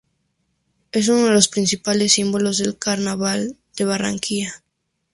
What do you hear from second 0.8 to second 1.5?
Es uno de los